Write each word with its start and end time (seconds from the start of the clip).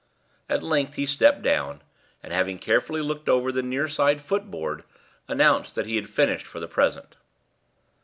At 0.49 0.63
length 0.63 0.95
he 0.95 1.05
stepped 1.05 1.43
down, 1.43 1.83
and, 2.23 2.33
having 2.33 2.57
carefully 2.57 3.01
looked 3.01 3.29
over 3.29 3.51
the 3.51 3.61
near 3.61 3.87
side 3.87 4.19
footboard, 4.19 4.83
announced 5.27 5.75
that 5.75 5.85
he 5.85 5.95
had 5.95 6.09
finished 6.09 6.47
for 6.47 6.59
the 6.59 6.67
present. 6.67 7.17